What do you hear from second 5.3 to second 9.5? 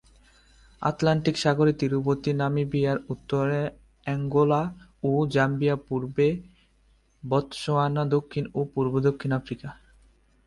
Zambia পূর্বে Botswana দক্ষিণ ও পূর্বে দক্ষিণ